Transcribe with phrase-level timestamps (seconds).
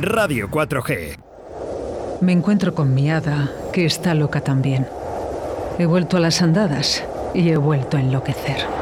[0.00, 1.18] Radio 4G.
[2.22, 4.86] Me encuentro con mi hada, que está loca también.
[5.78, 8.81] He vuelto a las andadas y he vuelto a enloquecer.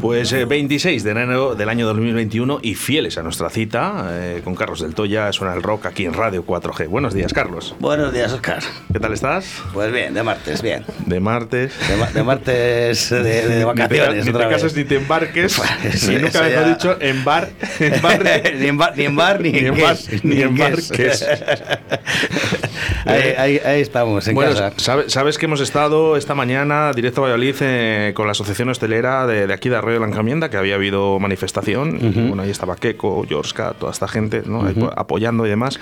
[0.00, 4.54] Pues 26 eh, de enero del año 2021 y fieles a nuestra cita eh, con
[4.54, 6.88] Carlos del Toya, suena el rock aquí en Radio 4G.
[6.88, 7.74] Buenos días, Carlos.
[7.80, 8.62] Buenos días, Oscar.
[8.92, 9.62] ¿Qué tal estás?
[9.74, 10.84] Pues bien, de martes, bien.
[11.04, 11.74] De martes.
[12.14, 14.24] De, martes de, vacaciones.
[14.24, 15.56] Ni te, cases ni te embarques.
[15.56, 17.50] Pues, y nunca mejor dicho, en bar.
[17.78, 18.24] En bar
[18.58, 19.96] ni, en bar, ni en bar, ni, en bar.
[20.22, 21.26] Ni en embarques.
[23.10, 24.72] ahí, ahí, ahí, estamos, en bueno, casa.
[25.08, 29.46] Sabes, que hemos estado esta mañana directo a Valladolid eh, con la Asociación Hostelera de,
[29.46, 31.98] de aquí de Arroyo de la Encamienda, que había habido manifestación.
[32.28, 34.64] Bueno, ahí estaba Keco, Jorska, toda esta gente ¿no?
[34.96, 35.78] apoyando y demás.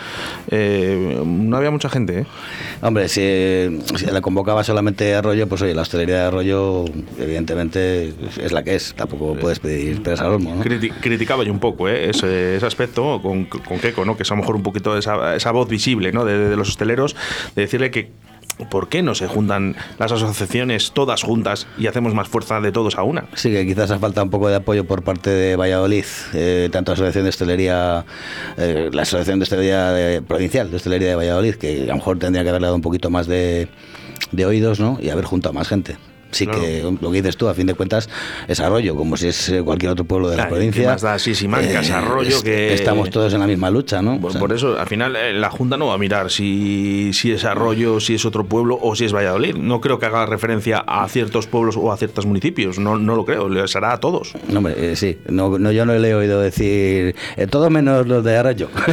[0.51, 2.27] Eh, no había mucha gente, ¿eh?
[2.83, 6.85] Hombre, si, si, la convocaba solamente Arroyo, pues oye, la hostelería de Arroyo,
[7.19, 8.95] evidentemente, es la que es.
[8.95, 10.63] Tampoco puedes pedir peras al olmo, ¿no?
[11.01, 12.11] criticaba yo un poco ¿eh?
[12.11, 14.17] ese, ese, aspecto con, con Keco, ¿no?
[14.17, 16.25] Que es a lo mejor un poquito esa, esa voz visible ¿no?
[16.25, 17.17] de, de los hosteleros,
[17.55, 18.11] de decirle que
[18.71, 22.97] ¿por qué no se juntan las asociaciones todas juntas y hacemos más fuerza de todos
[22.97, 23.27] a una?
[23.35, 26.93] Sí, que quizás ha falta un poco de apoyo por parte de Valladolid, eh, tanto
[26.93, 28.05] la Asociación de Hostelería,
[28.57, 32.43] eh, la Asociación de Hostelería Provincial de Hostelería de Valladolid, que a lo mejor tendría
[32.43, 33.69] que haberle dado un poquito más de,
[34.33, 34.99] de oídos ¿no?
[35.01, 35.97] y haber juntado más gente
[36.31, 36.61] sí claro.
[36.61, 38.09] que lo que dices tú, a fin de cuentas,
[38.47, 40.91] es Arroyo, como si es eh, cualquier otro pueblo de claro, la provincia.
[40.91, 42.75] Más da Sisimancas, eh, Arroyo, es, que...
[42.75, 44.21] Estamos todos en la misma lucha, ¿no?
[44.21, 47.11] Por, o sea, por eso, al final, eh, la Junta no va a mirar si,
[47.13, 49.57] si es Arroyo, si es otro pueblo o si es Valladolid.
[49.57, 53.25] No creo que haga referencia a ciertos pueblos o a ciertos municipios, no, no lo
[53.25, 54.35] creo, les hará a todos.
[54.49, 58.07] No, hombre, eh, sí, no, no, yo no le he oído decir eh, todo menos
[58.07, 58.69] los de Arroyo.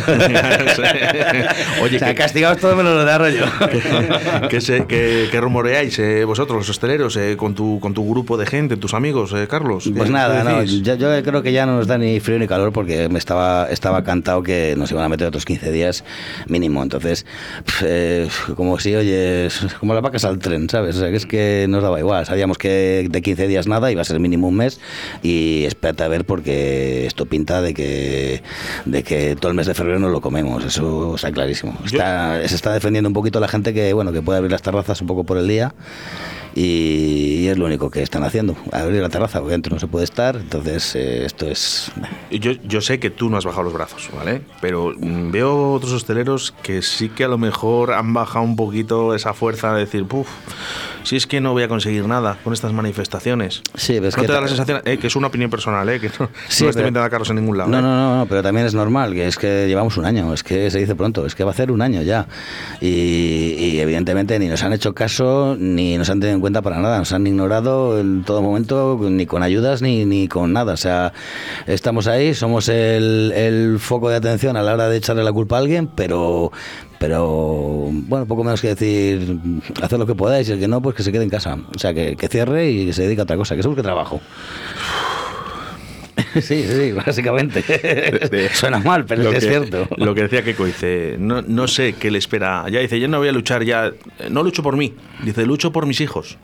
[1.81, 3.45] Oye, o sea, que, castigados todo menos los de Arroyo.
[3.69, 8.07] que, que, se, que, que rumoreáis eh, vosotros, los hosteleros, eh, con, tu, con tu
[8.09, 9.89] grupo de gente, tus amigos, eh, Carlos?
[9.95, 12.71] Pues nada, no, yo, yo, creo que ya no nos da ni frío ni calor
[12.71, 16.03] porque me estaba, estaba cantado que nos iban a meter otros 15 días
[16.47, 16.83] mínimo.
[16.83, 17.25] Entonces,
[17.83, 20.97] eh, como si oyes, como las vacas al tren, ¿sabes?
[20.97, 22.25] O sea, que es que nos daba igual.
[22.25, 24.79] Sabíamos que de 15 días nada iba a ser mínimo un mes
[25.23, 28.43] y espérate a ver porque esto pinta de que,
[28.85, 30.65] de que todo el mes de febrero no lo comemos.
[30.65, 31.77] Eso está clarísimo.
[31.85, 35.01] Está, se está defendiendo un poquito la gente que, bueno, que puede abrir las terrazas
[35.01, 35.73] un poco por el día
[36.55, 40.05] y, es lo único que están haciendo, abrir la terraza, porque dentro no se puede
[40.05, 41.91] estar, entonces eh, esto es...
[42.31, 44.41] Yo, yo sé que tú no has bajado los brazos, ¿vale?
[44.61, 49.13] Pero mm, veo otros hosteleros que sí que a lo mejor han bajado un poquito
[49.13, 50.29] esa fuerza de decir, puff,
[51.05, 53.61] si es que no voy a conseguir nada con estas manifestaciones.
[53.75, 55.99] Sí, ¿No es te que da la sensación, eh, que es una opinión personal, eh,
[55.99, 57.69] que no, Sí, no estoy metiendo a Carlos en ningún lado?
[57.69, 57.81] No, eh?
[57.81, 60.69] no, no, no, pero también es normal, que es que llevamos un año, es que
[60.71, 62.27] se dice pronto, es que va a ser un año ya.
[62.81, 66.79] Y, y evidentemente ni nos han hecho caso, ni nos han tenido en cuenta para
[66.79, 70.73] nada, nos han ignorado en todo momento, ni con ayudas ni, ni con nada.
[70.73, 71.13] O sea,
[71.67, 75.57] estamos ahí, somos el, el foco de atención a la hora de echarle la culpa
[75.57, 76.51] a alguien, pero
[76.99, 79.37] pero bueno, poco menos que decir,
[79.81, 81.57] hacer lo que podáis y el que no, pues que se quede en casa.
[81.75, 83.83] O sea, que, que cierre y que se dedique a otra cosa, que se busque
[83.83, 84.21] trabajo.
[86.41, 87.61] Sí, sí, básicamente.
[87.61, 89.87] de- Suena mal, pero es, que cierto.
[89.97, 92.65] Lo que decía Keiko, dice, no, no sé qué le espera.
[92.69, 93.91] Ya dice, yo no voy a luchar ya,
[94.29, 94.93] no lucho por mí,
[95.23, 96.37] dice, lucho por mis hijos.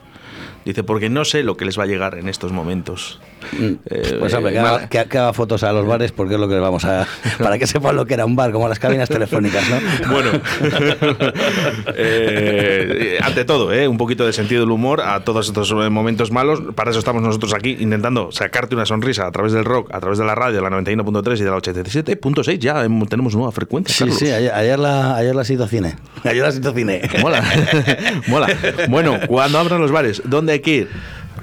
[0.64, 3.20] Dice, porque no sé lo que les va a llegar en estos momentos.
[3.60, 6.48] Eh, Pues hombre, que haga, que- que haga fotos a los bares porque es lo
[6.48, 7.06] que vamos a...
[7.38, 9.76] Para que sepan lo que era un bar, como las cabinas telefónicas, ¿no?
[10.12, 10.30] Bueno,
[11.96, 16.30] eh, ante todo, eh, un poquito de sentido del humor a todos estos eh, momentos
[16.30, 16.60] malos.
[16.74, 20.18] Para eso estamos nosotros aquí intentando sacarte una sonrisa a través del rock, a través
[20.18, 22.58] de la radio, de la 91.3 y de la 87.6.
[22.58, 23.94] Ya em, tenemos nueva frecuencia.
[23.94, 24.18] Sí, Carlos.
[24.18, 25.96] sí, ayer, ayer la, ayer la cine.
[26.24, 27.02] Ayer la sido cine.
[27.20, 27.42] Mola,
[28.26, 28.46] mola.
[28.88, 30.88] Bueno, cuando abran los bares, ¿dónde hay que ir?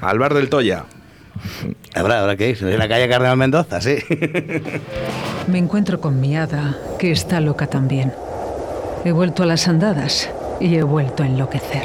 [0.00, 0.84] Al bar del Toya.
[1.94, 2.58] Habrá, habrá que ir.
[2.62, 3.96] En la calle Cardenal Mendoza, sí.
[5.48, 8.12] Me encuentro con mi hada, que está loca también.
[9.04, 11.84] He vuelto a las andadas y he vuelto a enloquecer.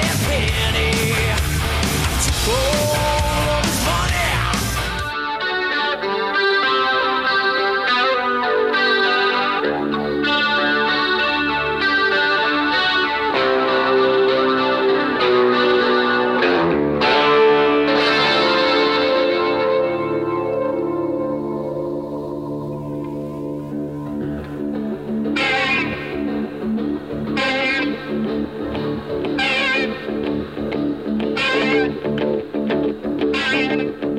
[33.71, 34.10] Whatever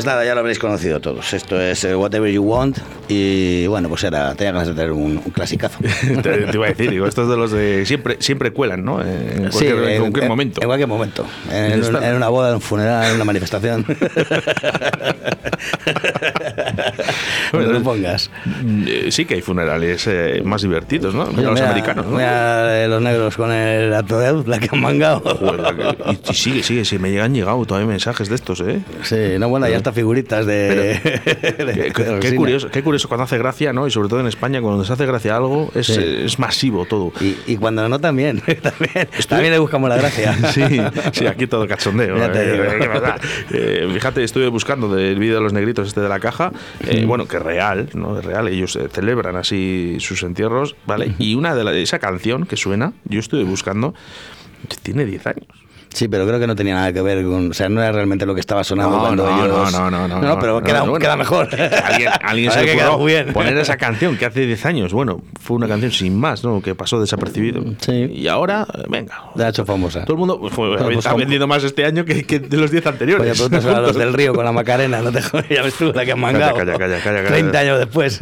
[0.00, 1.34] pues nada, ya lo habréis conocido todos.
[1.34, 2.78] Esto es eh, Whatever You Want.
[3.08, 5.78] Y bueno, pues era, tenía ganas de tener un, un clasicazo.
[6.22, 9.02] te, te iba a decir, digo, estos de los de siempre, siempre cuelan, ¿no?
[9.02, 10.62] En Sí, cualquier, en cualquier en- momento.
[10.62, 11.26] En cualquier momento.
[11.52, 13.84] En una boda, en un funeral, en una manifestación.
[17.52, 18.30] Donde lo pongas.
[18.86, 21.26] Eh, Sí que hay funerales eh, más divertidos, ¿no?
[21.26, 22.16] Mira Oye, los mira- americanos, ¿no?
[22.16, 25.22] mira, los negros con el atodeud, la que han mangado.
[26.30, 28.80] Y, sigue, sigue, sí, me llegan llegado todavía mensajes de estos, ¿eh?
[29.02, 30.74] Sí, no, bueno, ya hasta figuritas de.
[30.74, 33.86] de- Qué, de qué- qué curioso, qué curioso cuando hace gracia, ¿no?
[33.86, 36.00] Y sobre todo en España, cuando se hace gracia algo, es, Sí.
[36.24, 37.12] es masivo todo.
[37.20, 38.40] Y, y cuando no, también.
[38.62, 40.36] también, también le buscamos la gracia.
[40.52, 40.62] Sí,
[41.12, 42.16] sí, aquí todo cachondeo.
[42.16, 43.10] Eh.
[43.52, 46.52] Eh, fíjate, estuve buscando del vídeo de los negritos este de la caja,
[46.90, 48.18] eh, bueno, que es real, ¿no?
[48.18, 51.14] Es real, ellos eh, celebran así sus entierros, ¿vale?
[51.18, 53.94] Y una de la, esa canción que suena, yo estuve buscando,
[54.82, 55.59] tiene 10 años.
[55.92, 57.50] Sí, pero creo que no tenía nada que ver con.
[57.50, 59.72] O sea, no era realmente lo que estaba sonando No, cuando no, ellos.
[59.72, 60.98] no, no, no, No, pero no, queda, no, bueno.
[61.02, 61.48] queda mejor.
[61.84, 63.32] Alguien, alguien se que queda muy bien.
[63.32, 66.62] poner esa canción que hace 10 años, bueno, fue una canción sin más, ¿no?
[66.62, 67.62] Que pasó desapercibido.
[67.80, 67.92] Sí.
[68.12, 69.24] Y ahora, venga.
[69.34, 70.04] La ha hecho famosa.
[70.04, 72.86] Todo el mundo fue- pues ha vendido más este año que, que de los 10
[72.86, 73.22] anteriores.
[73.26, 75.92] Oye, pregúntaselo a los del río con la Macarena, no te jodas, ya ves tú
[75.94, 76.54] la que han mangado.
[76.56, 77.28] Calla, calla, calla, calla.
[77.28, 78.20] 30 años después.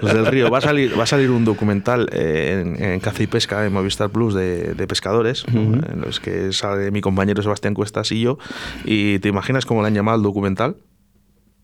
[0.00, 0.50] Los del Río.
[0.50, 3.72] Va a salir, va a salir un documental eh, en, en Caza y Pesca, en
[3.72, 5.60] Movistar Plus, de, de pescadores, ¿no?
[5.74, 8.38] en los que sale mi compañero Sebastián Cuestas y yo.
[8.84, 10.76] ¿Y te imaginas cómo le han llamado al documental?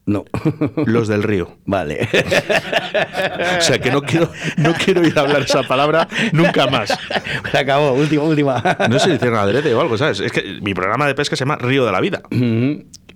[0.07, 0.25] No.
[0.87, 1.57] Los del río.
[1.65, 2.09] vale.
[3.59, 6.93] O sea que no quiero, no quiero ir a hablar esa palabra nunca más.
[7.53, 8.61] Se acabó, última, última.
[8.89, 10.19] No sé si hicieron adrede o algo, ¿sabes?
[10.19, 12.23] Es que mi programa de pesca se llama Río de la Vida.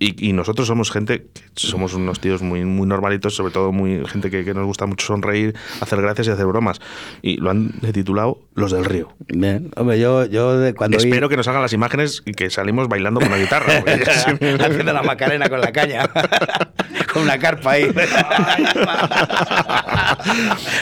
[0.07, 4.05] Y, y nosotros somos gente, que somos unos tíos muy, muy normalitos, sobre todo muy
[4.07, 6.81] gente que, que nos gusta mucho sonreír, hacer gracias y hacer bromas.
[7.23, 9.15] Y lo han titulado Los del Río.
[9.29, 9.71] Bien.
[9.77, 12.89] Hombre, yo, yo de cuando vi- Espero que nos hagan las imágenes y que salimos
[12.89, 13.83] bailando con la guitarra.
[14.61, 16.11] haciendo la macarena con la caña.
[17.15, 17.85] con una carpa ahí.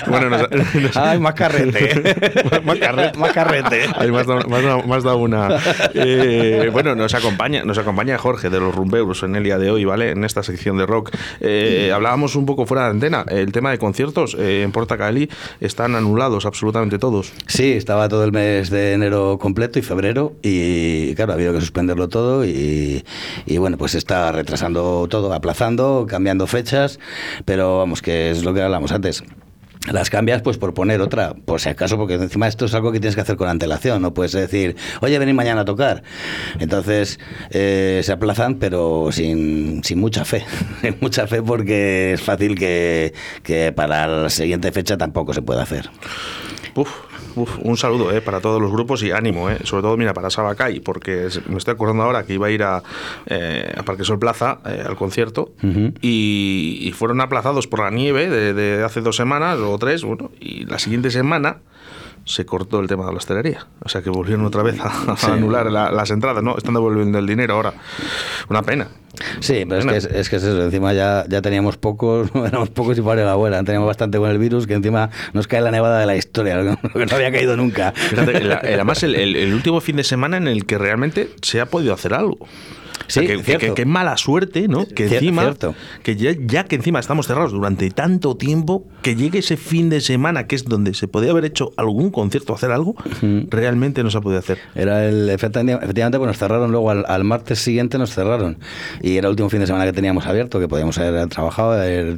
[0.06, 2.02] bueno, nos, nos- Ay, más carrete.
[2.64, 3.18] Más carrete.
[3.18, 3.82] Más carrete.
[3.96, 5.48] Ay, has dado- me has dado una.
[5.94, 9.84] Eh, bueno, nos acompaña, nos acompaña Jorge de los Rumbeuros en el día de hoy,
[9.84, 10.10] ¿vale?
[10.10, 11.10] En esta sección de rock.
[11.40, 13.24] Eh, hablábamos un poco fuera de antena.
[13.28, 15.28] El tema de conciertos eh, en Porta Cali
[15.60, 17.32] están anulados absolutamente todos.
[17.46, 21.60] Sí, estaba todo el mes de enero completo y febrero y claro, ha habido que
[21.60, 23.04] suspenderlo todo y,
[23.46, 26.98] y, bueno, pues está retrasando todo, aplazando, cambiando fechas,
[27.44, 29.22] pero vamos, que es lo que hablamos antes.
[29.90, 33.00] Las cambias pues por poner otra, por si acaso, porque encima esto es algo que
[33.00, 36.04] tienes que hacer con antelación, no puedes decir, oye, venid mañana a tocar.
[36.60, 37.18] Entonces
[37.50, 40.44] eh, se aplazan, pero sin, sin mucha fe,
[41.00, 43.12] mucha fe porque es fácil que,
[43.42, 45.90] que para la siguiente fecha tampoco se pueda hacer.
[46.76, 46.90] Uf,
[47.36, 50.30] uf, un saludo eh, para todos los grupos y ánimo, eh, sobre todo mira para
[50.30, 52.82] Sabacay, porque me estoy acordando ahora que iba a ir a,
[53.26, 55.52] eh, a Parque Sol Plaza eh, al concierto
[56.00, 60.30] y, y fueron aplazados por la nieve de, de hace dos semanas o tres, bueno,
[60.40, 61.58] y la siguiente semana
[62.24, 63.66] se cortó el tema de la hostelería.
[63.84, 65.26] O sea que volvieron otra vez a, a Sí.
[65.30, 66.56] anular la- las entradas, ¿no?
[66.56, 67.74] Están devolviendo el dinero ahora.
[68.48, 68.88] Una pena.
[69.40, 72.70] Sí, pero es que es, es que es eso, encima ya, ya teníamos pocos, éramos
[72.70, 75.70] pocos y para la abuela, teníamos bastante con el virus, que encima nos cae la
[75.70, 77.92] nevada de la historia, lo que no había caído nunca.
[77.92, 81.92] Fíjate, además el- el último fin de semana en el que realmente se ha podido
[81.92, 82.38] hacer algo.
[83.20, 84.86] O sea, Sí, que, mala suerte, ¿no?
[84.86, 85.74] Que Cier- encima, cierto.
[86.02, 90.00] que ya, ya que encima estamos cerrados durante tanto tiempo, que llegue ese fin de
[90.00, 92.94] semana que es donde se podía haber hecho algún concierto, hacer algo,
[93.50, 94.58] realmente no se ha podido hacer.
[94.74, 98.58] Era el, efectivamente, pues nos cerraron luego al, al martes siguiente nos cerraron
[99.02, 101.74] y era el último fin de semana que teníamos abierto, que podíamos haber trabajado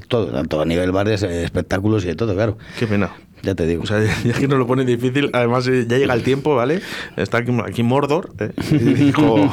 [0.09, 2.57] todo, tanto a nivel bares, eh, espectáculos y de todo, claro.
[2.79, 3.11] Qué pena.
[3.45, 3.83] Ya te digo.
[3.83, 6.81] O sea, ya que nos lo pone difícil, además eh, ya llega el tiempo, ¿vale?
[7.17, 8.51] Está aquí, aquí Mordor, ¿eh?
[8.71, 9.51] y dijo...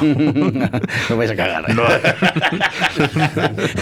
[1.10, 1.74] no vais a cagar.
[1.74, 1.82] No.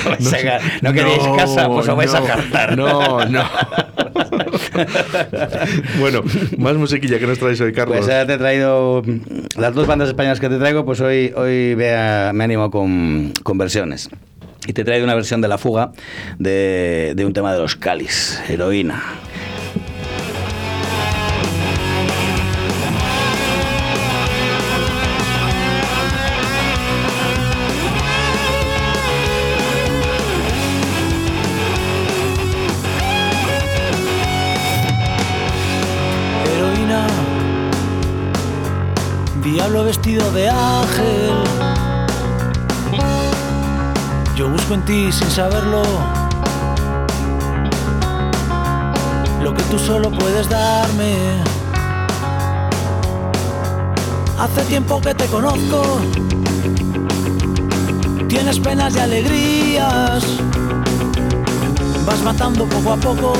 [0.04, 0.60] No vais a cagar.
[0.82, 2.76] ¿No queréis casa, pues os vais a no, jartar.
[2.76, 3.44] No, no.
[5.98, 6.22] bueno,
[6.58, 7.98] más musiquilla que nos traes hoy, Carlos.
[7.98, 11.32] Pues ahora te he traído mm, las dos bandas españolas que te traigo, pues hoy,
[11.36, 14.08] hoy me, ha- me animo con, con versiones.
[14.66, 15.92] Y te he traído una versión de La Fuga
[16.38, 19.02] de, de un tema de los Cáliz, Heroína.
[19.02, 19.02] heroína,
[39.84, 41.34] vestido de ángel.
[44.36, 45.82] Yo busco en ti sin saberlo
[49.42, 51.16] lo que tú solo puedes darme.
[54.38, 55.82] Hace tiempo que te conozco,
[58.28, 60.24] tienes penas y alegrías,
[62.06, 63.32] vas matando poco a poco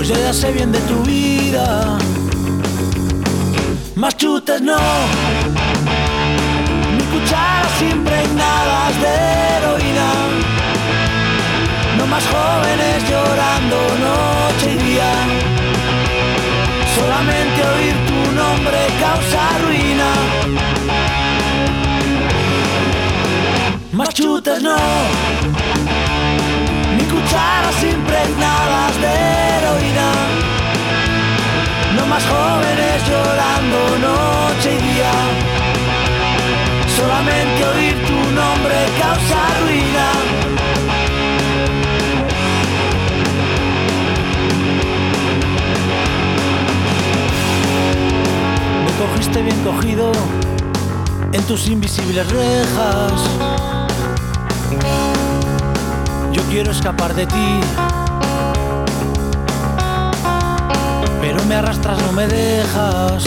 [0.00, 1.98] pues yo ya sé bien de tu vida.
[4.00, 4.78] Más chutes no,
[6.96, 9.12] ni cucharas impregnadas de
[9.52, 10.08] heroína.
[11.98, 13.76] No más jóvenes llorando
[14.06, 15.12] noche y día.
[16.96, 20.10] Solamente oír tu nombre causa ruina.
[23.92, 24.76] Más chutes no
[26.96, 29.49] ni cucharas impregnadas de
[32.10, 35.12] más jóvenes llorando noche y día.
[36.96, 40.06] Solamente oír tu nombre causa ruina.
[48.84, 50.10] Me cogiste bien cogido
[51.32, 53.22] en tus invisibles rejas.
[56.32, 57.60] Yo quiero escapar de ti.
[61.32, 63.22] Pero me arrastras, no me dejas.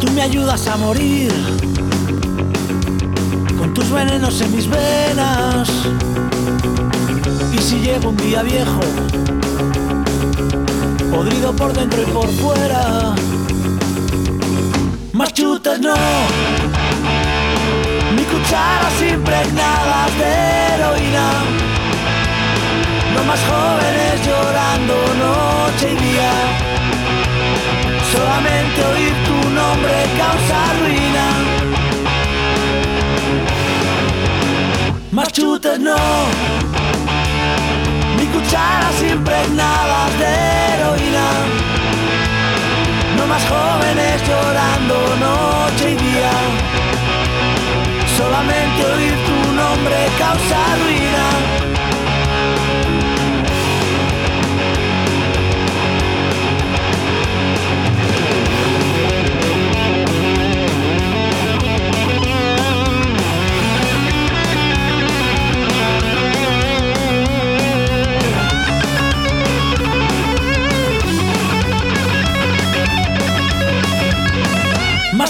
[0.00, 1.32] Tú me ayudas a morir.
[3.56, 5.68] Con tus venenos en mis venas.
[7.52, 8.80] Y si llego un día viejo,
[11.12, 13.14] podrido por dentro y por fuera.
[15.12, 15.94] Más chutes no
[18.16, 21.77] ni cucharas impregnadas de heroína.
[23.18, 26.32] Los más jóvenes llorando noche y día.
[28.12, 31.26] Solamente oír tu nombre causa ruina.
[35.10, 35.96] Más chutes no,
[38.18, 40.32] ni cucharas impregnadas de
[40.74, 41.28] heroína.
[43.16, 44.94] No más jóvenes llorando
[45.26, 46.30] noche y día.
[48.16, 51.37] Solamente oír tu nombre causa ruina.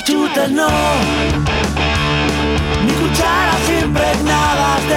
[0.09, 0.69] Chutes no,
[2.87, 4.95] ni cucharas impregnadas de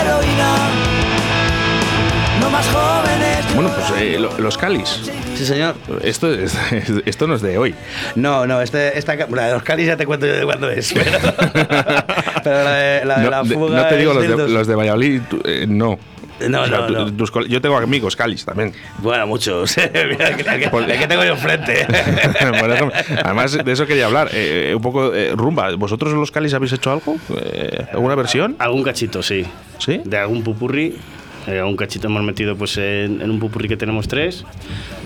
[0.00, 0.54] heroína.
[2.40, 3.54] No más jóvenes.
[3.56, 5.00] Bueno, pues eh, lo- los calis.
[5.36, 5.74] Sí, señor.
[6.02, 6.54] Esto, es-
[7.04, 7.74] esto no es de hoy.
[8.14, 10.92] No, no, este, esta, la de los Calis ya te cuento yo de cuándo es.
[10.92, 11.10] Pero,
[12.44, 14.36] pero la de la, de No, la de- fuga no te digo es los del
[14.36, 15.98] de, dos- los de Valladolid, tú, eh, no.
[16.48, 17.12] No, O sea, no, no.
[17.12, 18.72] tus yo tengo amigos calis también.
[18.98, 19.76] Bueno, muchos.
[19.94, 21.86] Mira, que, que- Por- que tengo yo enfrente.
[23.24, 24.28] Además, de eso quería hablar.
[24.32, 25.74] eh, eh, un poco eh, rumba.
[25.76, 27.16] ¿Vosotros los calis habéis hecho algo?
[27.36, 28.56] Eh, ¿Alguna versión?
[28.58, 29.46] Algún cachito, sí.
[29.78, 30.00] ¿Sí?
[30.04, 30.96] De algún pupurri.
[31.46, 34.44] Eh, algún cachito hemos metido pues en, en un pupurri que tenemos tres.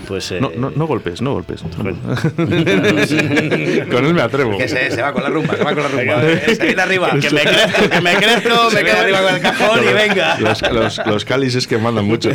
[0.07, 1.63] Pues, eh, No, no, no golpes, no golpes.
[1.77, 1.99] Bueno.
[3.91, 4.57] Con él me atrevo.
[4.59, 6.23] que se, se va con la rumba, se va con la rumba.
[6.47, 7.11] Se viene arriba.
[7.21, 10.39] Que me crezco, que me crezco, me quedo arriba con el cajón y venga.
[10.41, 12.31] Los, los, los calis es que mandan mucho.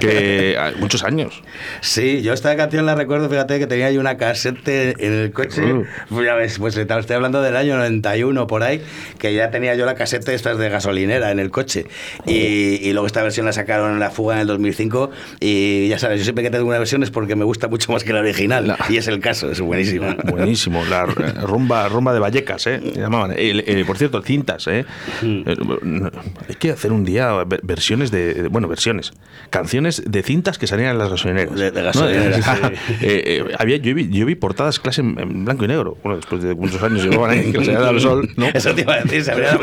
[0.00, 1.42] Que ah, muchos años.
[1.80, 5.62] Sí, yo esta canción la recuerdo, fíjate que tenía yo una casete en el coche.
[6.08, 8.82] Pues ya ves, pues estoy hablando del año 91 por ahí,
[9.18, 11.86] que ya tenía yo la casete estas de gasolinera en el coche.
[12.26, 15.10] Y, y luego esta versión la sacaron en la fuga en el 2005.
[15.40, 18.04] Y ya sabes, yo siempre que tengo una versión es porque me gusta mucho más
[18.04, 18.66] que la original.
[18.66, 18.76] No.
[18.90, 20.16] Y es el caso, es buenísima.
[20.24, 21.06] Buenísimo, la
[21.42, 22.80] rumba, rumba de Vallecas, ¿eh?
[22.94, 23.32] Llamaban.
[23.32, 24.84] Eh, eh, por cierto, cintas, ¿eh?
[25.22, 26.10] No,
[26.48, 28.48] Hay que hacer un día ver- versiones de.
[28.50, 29.12] Bueno, versiones.
[29.50, 31.54] Canciones de cintas que salían en las gasolineras.
[31.54, 31.86] De- de ¿no?
[31.86, 32.46] gasolineras,
[33.00, 35.96] Eh, eh, había, yo, vi, yo vi portadas clase en, en blanco y negro.
[36.02, 38.46] Bueno, después de muchos años llevaban ahí que se el sol, ¿no?
[38.54, 39.58] Eso te iba a decir, se habría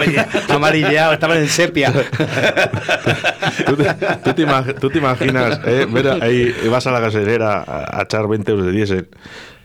[0.50, 1.94] amarillado, estaban en sepia.
[3.66, 3.84] ¿Tú te,
[4.24, 8.28] tú te tú te imaginas, eh, ver ahí, vas a la gasolinera a, a echar
[8.28, 9.08] 20 euros de diésel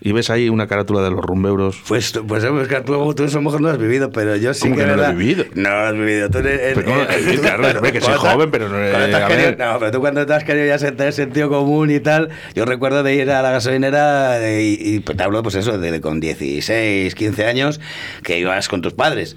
[0.05, 1.81] y ves ahí una carátula de los rumbeuros?
[1.87, 4.11] Pues, tú- pues es que tú, tú eso a lo mejor no lo has vivido,
[4.11, 5.45] pero yo sí ¿Cómo que, que no lo he vivido?
[5.55, 6.29] No lo has vivido.
[6.29, 9.57] Tú eres- Pero eh, Eh, claro, que soy joven, pero no, eh, a querido- ver.
[9.57, 13.01] no, pero tú cuando te has querido ya sentir sentido común y tal, yo recuerdo
[13.01, 17.45] de ir a la gasolinera y, y te hablo pues eso, de, con 16, 15
[17.45, 17.79] años,
[18.23, 19.35] que ibas con tus padres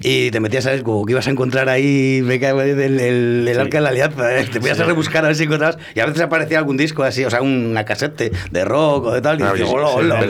[0.00, 0.82] y te metías, ¿sabes?
[0.82, 4.36] Como que ibas a encontrar ahí, me cago el, el, el arca de la alianza,
[4.36, 4.46] ¿eh?
[4.50, 7.24] te podías a rebuscar a ver si encontrabas y a veces aparecía algún disco así,
[7.24, 9.68] o sea, una casete de rock o de tal, y Claro, dices,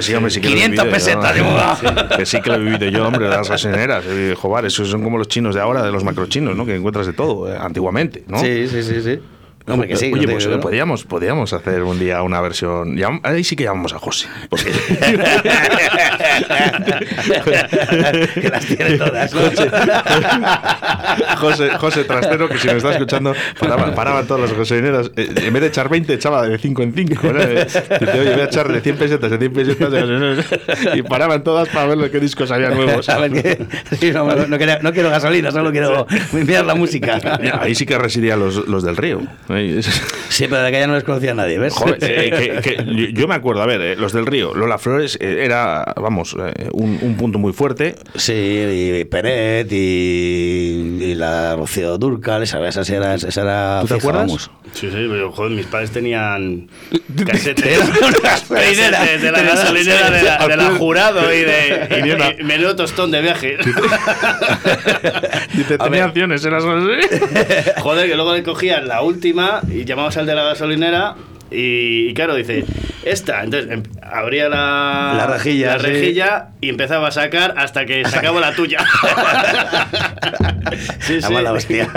[0.01, 1.77] sí, hombre, sí he 500 vivido yo, pesetas, digo, "Ah".
[1.81, 4.05] Sí, que sí que lo he vivido yo, hombre, las gasolineras.
[4.07, 6.64] eh, Joder, esos son como los chinos de ahora, de los macrochinos, ¿no?
[6.67, 8.38] Que encuentras de todo, eh, antiguamente, ¿no?
[8.41, 9.19] Sí, sí, sí, sí.
[9.71, 10.11] Hombre, que sí.
[10.14, 12.97] Oye, no pues podríamos, podríamos hacer un día una versión.
[13.23, 14.27] Ahí sí que llamamos a José.
[14.49, 14.73] Porque
[18.35, 19.35] que las tiene todas.
[19.35, 19.40] ¿no?
[21.38, 25.11] José, José Trastero, que si nos está escuchando, paraba, paraban todas las gasolineras.
[25.16, 27.33] eh, en vez de echar 20, echaba de 5 en 5.
[27.33, 27.40] ¿no?
[27.40, 29.90] Eh, dice, Oye, voy a echar de 100 pesetas, de 100 pesetas.
[29.92, 30.46] de gasolineras".
[30.94, 33.09] Y paraban todas para ver qué discos había nuevos.
[33.18, 33.66] A ver qué-
[33.98, 34.27] sí, no,
[34.59, 37.18] quiero, no quiero gasolina, solo quiero mirar la música.
[37.61, 39.20] Ahí sí que residían los, los del río.
[40.29, 41.72] Sí, pero de aquella no les conocía a nadie, ¿ves?
[41.74, 44.79] Joder, eh, que- que yo- yo me acuerdo, a ver, eh, los del río, Lola
[44.79, 47.97] Flores era, vamos, eh, un, un punto muy fuerte.
[48.14, 53.95] Sí, y Peret y, y la Rocío Durcal, esa, esa, era, esa era ¿Tú te
[53.95, 54.27] fija, acuerdas?
[54.27, 54.51] vamos.
[54.73, 56.69] Sí, sí, pero joder, mis padres tenían
[57.09, 57.33] de la
[59.43, 63.57] gasolinera de la, de la jurado y de Y y menudo tostón de viaje.
[65.55, 67.71] Dice, tenía acciones, eras así.
[67.81, 71.17] Joder, que luego le cogían la última y llamabas al de la gasolinera
[71.50, 72.64] y, y claro, dice,
[73.04, 73.42] esta.
[73.44, 75.87] Entonces em- abría la, La rejilla, la sí.
[75.87, 78.78] rejilla y empezaba a sacar hasta que sacaba la tuya.
[81.00, 81.88] sí, La mala hostia.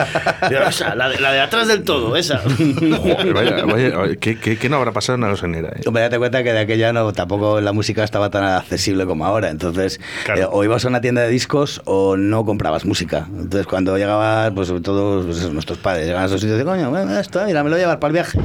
[0.49, 2.39] Digo, esa, la, de, la de atrás del todo, esa.
[2.39, 5.69] Joder, vaya, vaya, ¿qué, qué, qué no habrá pasado en la gasolinera?
[5.69, 5.81] eh?
[5.85, 9.49] Hombre, date cuenta que de aquella no, tampoco la música estaba tan accesible como ahora.
[9.49, 10.41] Entonces, Claro.
[10.41, 13.27] eh, o ibas a una tienda de discos o no comprabas música.
[13.29, 16.89] Entonces, cuando llegabas, pues sobre todo pues nuestros padres llegaban a esos sitios y coño,
[16.89, 18.39] bueno, esto, mira, me lo voy a llevar para el viaje.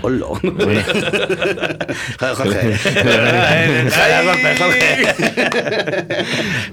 [0.00, 0.26] Hola.
[2.18, 2.76] Jorge.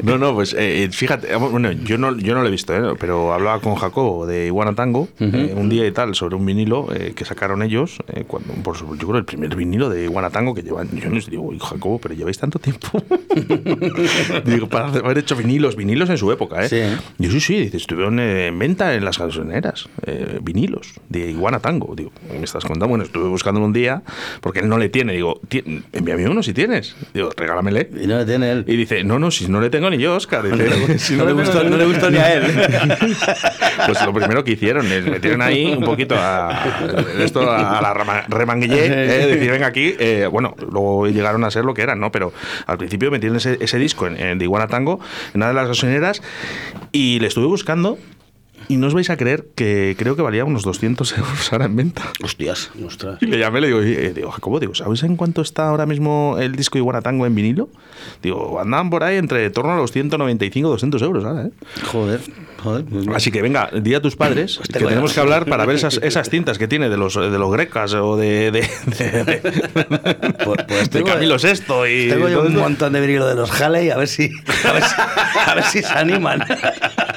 [0.03, 2.95] No, no, pues eh, eh, fíjate, bueno, yo no, yo no lo he visto, ¿eh?
[2.99, 6.87] pero hablaba con Jacobo de Iguana Tango eh, un día y tal sobre un vinilo
[6.93, 10.29] eh, que sacaron ellos, eh, cuando, por su- yo creo el primer vinilo de Iguana
[10.29, 12.87] Tango que llevan, yo no sé, digo, "Uy, Jacobo, pero lleváis tanto tiempo.
[14.45, 16.69] digo, para haber hecho vinilos, vinilos en su época, ¿eh?
[16.69, 16.81] Sí.
[17.17, 21.93] Digo, sí, sí, dice, estuvieron en venta en las gasolineras, eh, vinilos de Iguana Tango.
[21.95, 24.01] Digo, me estás contando, bueno, estuve buscándolo un día
[24.41, 25.13] porque él no le tiene.
[25.13, 26.95] Digo, "Ti- envíame uno si tienes.
[27.13, 27.89] Digo, regálamele.
[28.01, 28.63] Y no le tiene él.
[28.67, 30.43] Y dice, no, no, si no le tengo ni yo, Oscar.
[30.43, 32.43] Dice, si No le tengo gustó- ni- no le gustó ni a él.
[33.85, 36.63] Pues lo primero que hicieron es metieron ahí un poquito a,
[37.19, 39.95] esto a la remanguillé, eh, decir, venga aquí.
[39.99, 42.11] eh, bueno, luego llegaron a ser lo que eran, ¿no?
[42.11, 42.33] Pero
[42.67, 44.99] al principio metieron ese, ese disco en, en de Iguana Tango
[45.33, 46.21] en una de las gasolineras
[46.91, 47.97] y le estuve buscando.
[48.71, 51.75] Y no os vais a creer que creo que valía unos 200 euros ahora en
[51.75, 52.03] venta.
[52.23, 52.69] Hostias.
[52.85, 53.17] Ostras.
[53.19, 56.37] Y le llamé, le digo, eh, digo, Jacobo, digo, ¿sabes en cuánto está ahora mismo
[56.39, 57.69] el disco Iguana Tango en vinilo?
[58.21, 61.51] Digo, andaban por ahí entre torno a los 195 200 euros ahora, ¿eh?
[61.91, 62.21] Joder,
[62.63, 62.85] joder.
[62.85, 63.07] pues.
[63.07, 65.75] Así que venga, di a tus padres Pues que tengo tenemos que hablar para ver
[65.75, 69.39] esas, esas cintas que tiene de los, de los grecas o de, de, de, de-
[70.45, 71.49] Pues- pues tengo- Camilo VI
[72.05, 74.29] y Tengo yo un montón de vinilo de los Halley, a ver si,
[74.63, 74.95] a ver si,
[75.47, 76.41] a ver si se animan.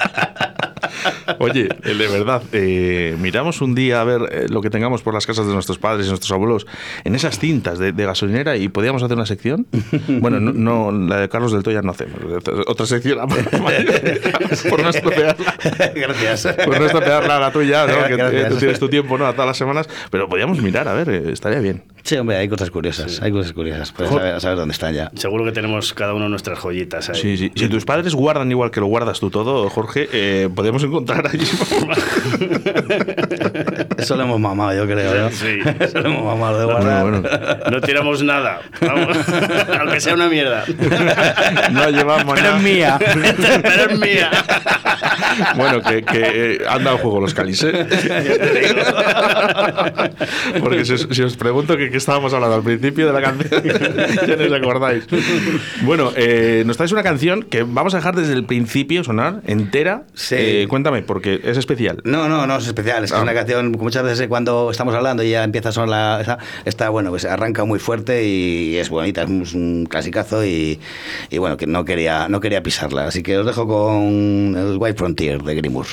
[1.43, 5.13] Oye, eh, de verdad, eh, miramos un día a ver eh, lo que tengamos por
[5.13, 6.65] las casas de nuestros padres y nuestros abuelos
[7.03, 9.67] en esas cintas de, de gasolinera y podíamos hacer una sección.
[10.07, 12.19] Bueno, no, no, la de Carlos del Toya no hacemos.
[12.67, 13.19] Otra sección
[14.69, 15.55] por no estropearla.
[15.95, 16.47] Gracias.
[16.65, 18.07] Por no estropearla la tuya, ¿no?
[18.07, 18.49] que Gracias.
[18.49, 19.25] tú tienes tu tiempo, ¿no?
[19.25, 19.89] A todas las semanas.
[20.09, 21.83] Pero podíamos mirar, a ver, eh, estaría bien.
[22.03, 24.93] Sí, hombre, hay cosas curiosas, hay cosas curiosas, pero a saber, a saber dónde están
[24.93, 25.09] ya.
[25.15, 27.15] Seguro que tenemos cada uno nuestras joyitas ahí.
[27.15, 27.51] Sí, sí.
[27.55, 31.45] Si tus padres guardan igual que lo guardas tú todo, Jorge, eh, podemos encontrar allí.
[34.03, 35.31] Eso lo hemos mamado, yo creo, ¿no?
[35.31, 35.59] Sí.
[35.79, 37.01] Eso lo hemos mamado de guardar.
[37.03, 37.69] Bueno, bueno.
[37.71, 38.61] No tiramos nada.
[38.81, 39.17] Vamos.
[39.79, 40.63] Aunque sea una mierda.
[41.71, 42.57] No llevamos Pero nada.
[42.57, 42.99] es mía.
[42.99, 44.29] Pero es mía.
[45.55, 47.87] Bueno, que, que eh, han dado juego los calis, ¿eh?
[50.61, 53.63] Porque si os, si os pregunto que, que estábamos hablando al principio de la canción,
[53.63, 55.05] ya no os acordáis.
[55.81, 60.03] Bueno, eh, nos traes una canción que vamos a dejar desde el principio sonar entera.
[60.13, 60.35] Sí.
[60.37, 61.97] Eh, cuéntame, porque es especial.
[62.03, 63.03] No, no, no es especial.
[63.03, 63.19] Es que Ah.
[63.19, 66.21] es una canción, muchas veces cuando estamos hablando y ya empieza a sonar la.
[66.21, 70.79] esa- Está bueno, pues arranca muy fuerte y es bonita, es un, clasicazo y,
[71.29, 73.05] y bueno, que no quería, no quería pisarla.
[73.05, 75.85] Así que os dejo con el White Frontier de Grimur.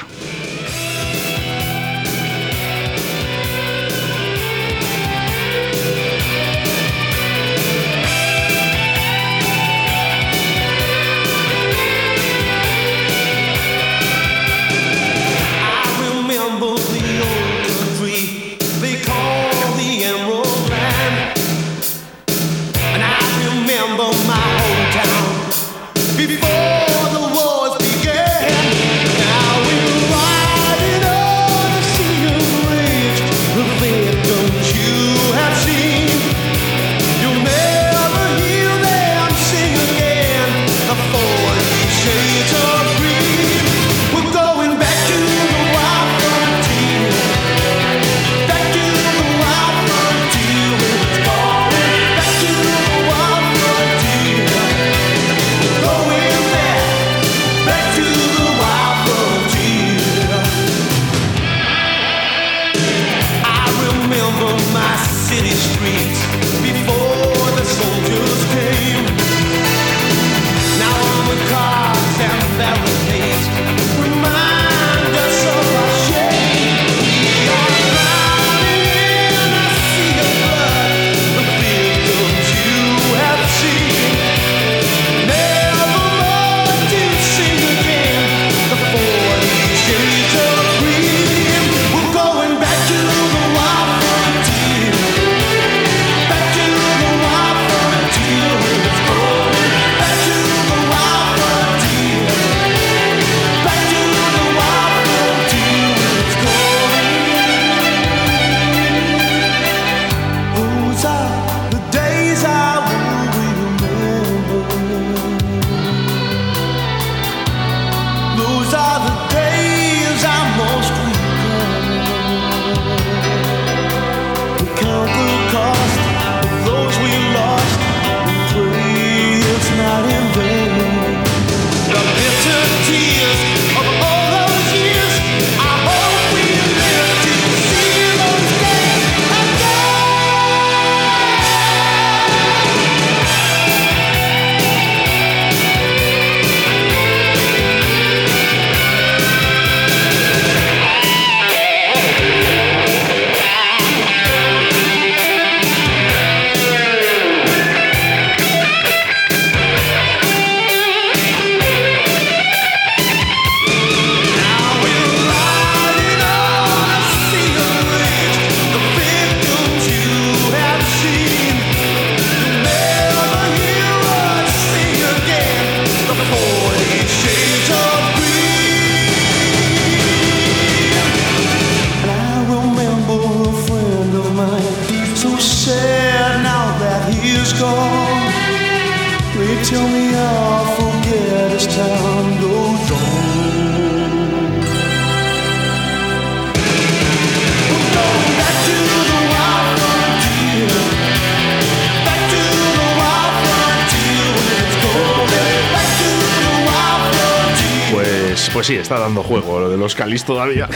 [208.71, 210.69] Sí, está dando juego lo de los Calis todavía.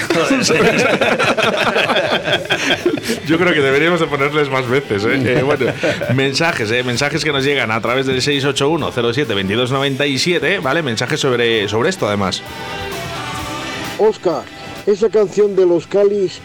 [3.27, 5.05] Yo creo que deberíamos de ponerles más veces.
[5.05, 5.23] ¿eh?
[5.25, 5.67] Eh, bueno,
[6.15, 6.83] mensajes, ¿eh?
[6.83, 10.83] mensajes que nos llegan a través del 681-07-2297, ¿vale?
[10.83, 12.43] Mensajes sobre, sobre esto además.
[13.99, 14.43] Oscar,
[14.87, 16.41] esa canción de los Calis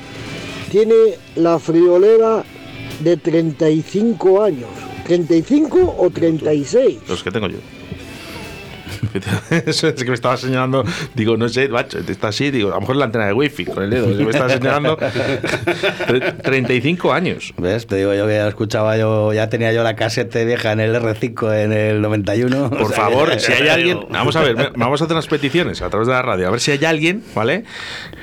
[0.70, 2.44] tiene la friolera
[3.00, 4.70] de 35 años.
[5.08, 7.00] ¿35 o 36?
[7.08, 7.58] Los que tengo yo.
[9.66, 10.84] Eso es que me estaba señalando,
[11.16, 13.84] digo, no sé, macho, está así, digo, a lo mejor la antena de wifi con
[13.84, 14.98] el dedo, me estaba señalando
[16.08, 17.54] tre- 35 años.
[17.58, 17.88] ¿Ves?
[17.88, 20.96] Te digo yo que ya escuchaba yo, ya tenía yo la casete vieja en el
[20.96, 22.70] R5 en el 91.
[22.70, 25.16] Por O sea favor, que- si hay alguien, vamos a ver, ve- vamos a hacer
[25.16, 27.64] unas peticiones a través de la radio, a ver si hay alguien, ¿vale?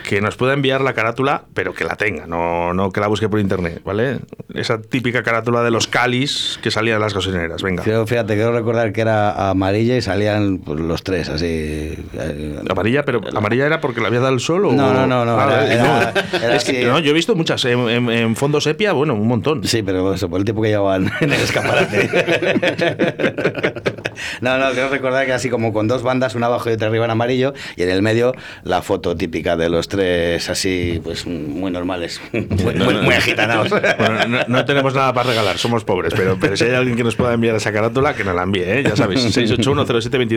[0.08, 3.28] Que nos pueda enviar la carátula, pero que la tenga, no, no que la busque
[3.28, 4.18] por internet, ¿vale?
[4.54, 7.82] Esa típica carátula de los calis que salían de las gasolineras, venga.
[7.82, 11.44] Fíjate, quiero recordar que era amarilla y salían pues, los tres así.
[11.46, 15.24] eh, Amarilla, pero amarilla era porque le había dado el sol o No, no, no,
[15.24, 16.12] no, Ah, era- era-
[16.48, 16.54] no.
[16.54, 19.64] es que no, yo he visto muchas en, en- en fondo sepia, bueno, un montón.
[19.64, 22.10] Sí, pero eso, por el tiempo que llevaban en el escaparate.
[24.40, 27.04] no, no, quiero recordar que así como con dos bandas, una abajo y otra arriba
[27.04, 28.32] en amarillo, y en el medio
[28.64, 33.68] la foto típica de los tres así, pues muy normales, muy, muy, muy agitanados.
[33.70, 37.04] Bueno, no, no tenemos nada para regalar, somos pobres, pero, pero si hay alguien que
[37.04, 38.84] nos pueda enviar esa carátula, que nos la envíe, ¿eh?
[38.86, 39.24] ya sabéis,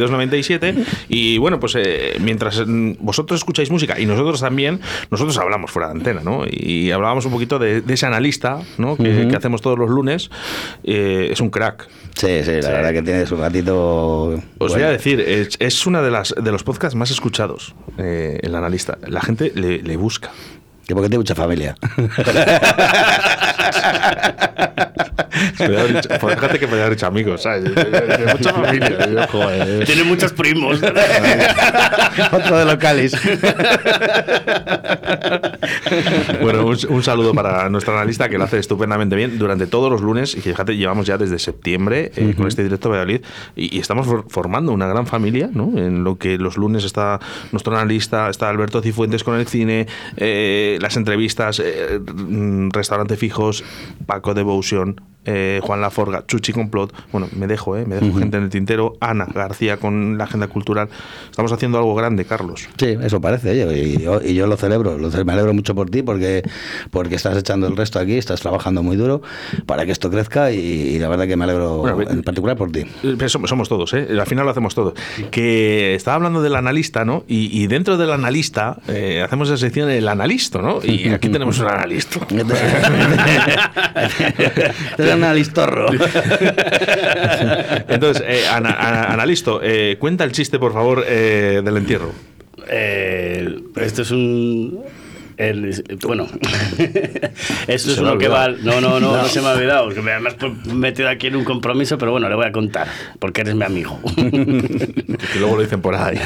[0.10, 0.86] 681072297.
[1.10, 5.88] Y bueno, pues eh, mientras mm, vosotros escucháis música y nosotros también, nosotros hablamos fuera
[5.90, 6.44] de antena, ¿no?
[6.50, 8.96] Y hablábamos un poquito de, de ese analista, ¿no?
[8.98, 10.30] Que, que hacemos todos los lunes.
[10.84, 11.88] Eh, es un crack.
[12.16, 14.28] Sí, sí, la verdad que tiene su ratito.
[14.30, 14.74] Os bueno.
[14.74, 18.56] voy a decir, es, es una de las de los podcasts más escuchados, eh, el
[18.56, 18.98] analista.
[19.08, 20.32] La gente le, le busca.
[20.86, 21.76] Que porque tiene mucha familia.
[25.58, 27.64] Pues Fíjate que podría haber dicho amigos, ¿sabes?
[27.64, 29.08] De- de- de mucha familia.
[29.10, 29.86] Yo, joder.
[29.86, 30.82] Tiene muchos primos.
[32.32, 33.16] Otro de localis.
[36.42, 40.02] Bueno, un, un saludo para nuestra analista que lo hace estupendamente bien durante todos los
[40.02, 43.22] lunes y que fíjate, llevamos ya desde septiembre eh, con este directo a Valladolid
[43.56, 45.72] y, y estamos for- formando una gran familia, ¿no?
[45.78, 47.20] En lo que los lunes está
[47.52, 53.16] nuestro analista, está Alberto Cifuentes con el cine, eh, las entrevistas, eh, mm, restaurante
[54.06, 54.96] Paco Devotion,
[55.32, 57.86] eh, Juan Laforga, Chuchi Complot, bueno, me dejo, ¿eh?
[57.86, 60.90] Me dejo gente en el tintero, Ana García con la agenda cultural.
[61.30, 62.68] Estamos haciendo algo grande, Carlos.
[62.78, 66.02] Sí, eso parece, y yo, y yo lo celebro, lo me alegro mucho por ti
[66.02, 66.42] porque,
[66.90, 69.22] porque estás echando el resto aquí, estás trabajando muy duro
[69.66, 72.72] para que esto crezca y, y la verdad que me alegro Bueno, en particular por
[72.72, 72.86] ti.
[73.04, 74.08] Eh, Somos, somos todos, ¿eh?
[74.10, 74.94] Al final lo hacemos todo.
[75.30, 77.24] Que estaba hablando del analista, ¿no?
[77.28, 80.80] Y, y dentro del analista eh, hacemos la sección el analista, ¿no?
[80.84, 82.20] Y aquí tenemos un analista.
[85.20, 85.88] Es un alistorro.
[87.88, 92.12] Entonces, eh, ana- ana- analisto, eh, cuenta el chiste, por favor, eh, del entierro.
[92.68, 94.80] Eh, esto es un.
[95.38, 96.28] el- bueno,
[97.68, 98.46] esto es uno que va.
[98.46, 98.82] olvidado.
[98.82, 99.90] No, no, no, no, se me ha olvidado.
[99.90, 102.88] Que me he metido aquí en un compromiso, pero bueno, le voy a contar,
[103.20, 104.00] porque eres mi amigo.
[104.16, 106.18] Que luego lo dicen por ahí.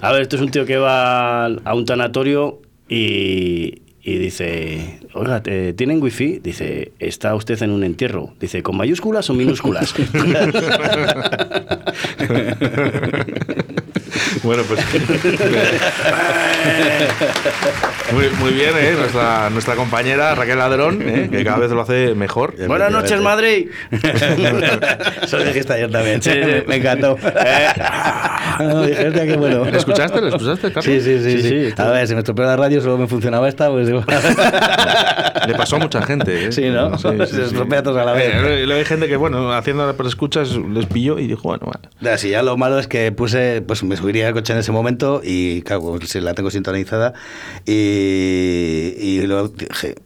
[0.00, 5.42] A ver, esto es un tío que va a un tanatorio y, y dice, oiga,
[5.42, 6.40] ¿te- ¿tienen wifi?
[6.42, 8.32] Dice, ¿está usted en un entierro?
[8.40, 9.94] Dice, ¿con mayúsculas o minúsculas?
[14.42, 14.80] bueno, pues.
[18.12, 18.94] muy, muy bien, ¿eh?
[18.98, 21.28] Nuestra, nuestra compañera Raquel Ladrón, ¿eh?
[21.30, 22.54] que cada vez lo hace mejor.
[22.66, 23.68] Buenas noches, Madrid.
[25.22, 26.22] Eso lo dijiste ayer también.
[26.22, 26.64] Sí, sí.
[26.66, 27.16] Me, encantó.
[27.22, 27.68] Eh.
[28.60, 29.64] Hostia, qué bueno.
[29.64, 30.20] ¿Le escuchaste?
[30.20, 30.84] ¿Le escuchaste, Carlos?
[30.84, 31.70] Sí, sí, sí, Sí, sí.
[31.70, 31.74] sí.
[31.76, 34.04] A ver, si me estropeó la radio, solo me funcionaba esta, pues igual.
[35.46, 36.46] Le pasó a mucha gente.
[36.46, 36.52] ¿eh?
[36.52, 36.96] Sí, ¿no?
[36.98, 38.34] Se estropea todos a la vez.
[38.34, 41.88] Eh, luego hay gente que, bueno, haciendo por escuchas, les pilló y dijo, bueno, vale.
[42.00, 45.62] Ya, sí, ya lo malo es que puse, pues me subiría en ese momento y,
[45.62, 47.14] claro, sí, la tengo sintonizada
[47.66, 49.96] y, y luego dije,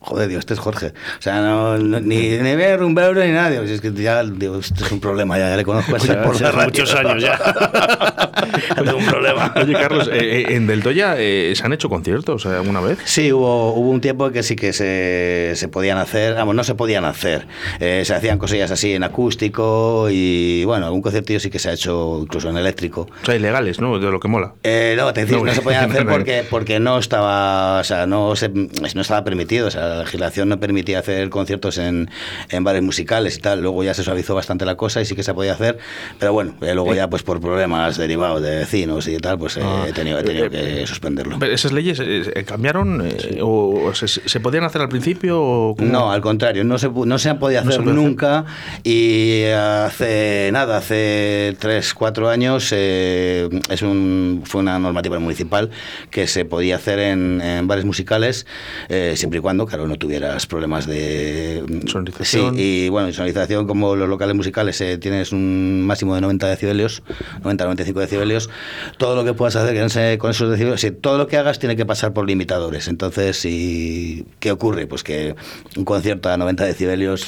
[0.00, 0.88] joder, Dios, este es Jorge.
[1.18, 3.50] O sea, no, no- ni, ni ver rumbero ni nada.
[3.50, 6.34] Digo, es que ya, digo, esto es un problema, ya, ya le conozco así por
[6.34, 6.64] Hace radio.
[6.64, 7.38] muchos años ya.
[8.76, 9.52] Tengo un problema.
[9.56, 12.98] Oye, Carlos, eh, eh, en Del Toya eh, se han hecho conciertos eh, alguna vez.
[13.04, 16.74] Sí, hubo, hubo un tiempo que sí que se, se podían hacer, vamos, no se
[16.74, 17.46] podían hacer.
[17.78, 21.72] Eh, se hacían cosillas así en acústico y, bueno, algún conciertillo sí que se ha
[21.72, 23.08] hecho incluso en eléctrico.
[23.22, 23.98] O sea, ilegales, ¿no?
[23.98, 24.52] De lo que mola.
[24.62, 28.06] Eh, no, te decís, No, no, se podían hacer porque, porque no estaba, o sea,
[28.06, 29.66] no, se, no estaba permitido.
[29.68, 32.10] O sea, la legislación no permitía hacer conciertos en,
[32.48, 33.60] en bares musicales y tal.
[33.62, 35.78] Luego ya se suavizó bastante la cosa y sí que se podía hacer,
[36.18, 39.62] pero bueno, eh, luego ya pues por problemas derivados de vecinos y tal, pues eh,
[39.64, 39.84] Ah.
[39.88, 41.36] he tenido, he tenido que suspenderlo.
[41.38, 45.40] Pero ¿Esas leyes eh, eh, cambiaron eh, o, se, se podían hacer al principio?
[45.40, 45.76] O?
[45.78, 47.94] No, al contrario, no se, no se han podido No hacer hacer.
[47.94, 48.44] nunca
[48.84, 55.70] y hace nada, hace 3, 4 años eh, es un, fue una normativa municipal
[56.10, 58.46] que se podía hacer en, en bares musicales
[58.88, 62.54] eh, siempre y cuando, claro, no tuvieras problemas de Sonorización.
[62.54, 67.02] Sí, y bueno, sonorización como los locales musicales eh, tienes un máximo de 90 decibelios,
[67.42, 68.50] 90-95 decibelios,
[68.98, 69.70] todo lo que puedas hacer
[70.18, 72.88] con esos decibelios, sí, todo lo que hagas tiene que pasar por limitadores.
[72.88, 74.86] Entonces, si, ¿qué ocurre?
[74.86, 75.34] Pues que
[75.76, 77.26] un concierto a 90 decibelios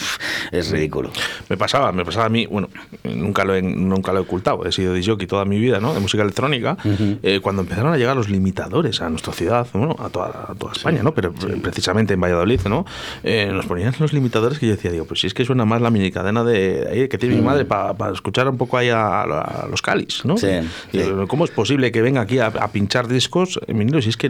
[0.50, 1.10] es ridículo.
[1.48, 2.68] Me pasaba, me pasaba a mí, bueno,
[3.04, 5.94] nunca lo he, nunca lo he ocultado, he sido disjockey toda mi vida, ¿no?
[5.94, 6.76] De música electrónica.
[7.22, 10.72] eh, cuando empezaron a llegar los limitadores a nuestra ciudad, bueno, a toda, a toda
[10.72, 11.14] España, ¿no?
[11.14, 12.84] Pero eh, precisamente en Valladolid, ¿no?
[13.22, 15.80] Eh, nos ponían los limitadores que yo decía, digo, pues si es que suena más
[15.80, 19.82] la minicadena de que tiene mi madre para escuchar un poco ahí a, a los
[19.82, 20.36] calis, ¿no?
[20.36, 20.48] Sí,
[20.92, 24.00] Y digo, ¿Cómo es posible que venga aquí a, a pinchar discos en vinilo?
[24.02, 24.28] Si es que,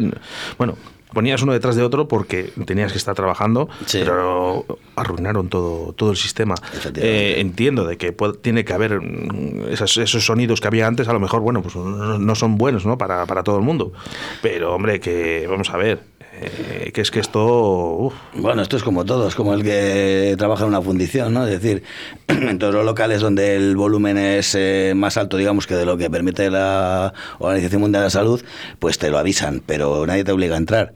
[0.59, 0.77] bueno,
[1.13, 3.99] ponías uno detrás de otro porque tenías que estar trabajando, Sí.
[4.01, 4.65] pero
[4.97, 6.55] arruinaron todo, todo el sistema.
[6.97, 11.13] Eh, entiendo de que puede- tiene que haber mm, esos sonidos que había antes, a
[11.13, 12.97] lo mejor, bueno, pues no, no son buenos ¿no?
[12.97, 13.93] Para, para todo el mundo.
[14.41, 16.01] Pero, hombre, que vamos a ver,
[16.45, 17.45] eh, que es que esto...
[17.45, 21.47] uf, Bueno, esto es como todo, es como el que trabaja en una fundición, ¿no?
[21.47, 21.83] Es decir,
[22.29, 25.97] en todos los locales donde el volumen es eh, más alto, digamos, que de lo
[25.97, 28.43] que permite la Organización Mundial de la Salud,
[28.79, 30.95] pues te lo avisan, pero nadie te obliga a entrar.